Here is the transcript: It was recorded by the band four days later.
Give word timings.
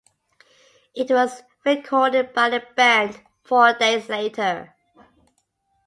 It 0.95 1.11
was 1.11 1.43
recorded 1.63 2.33
by 2.33 2.49
the 2.49 2.63
band 2.75 3.21
four 3.43 3.73
days 3.73 4.09
later. 4.09 4.73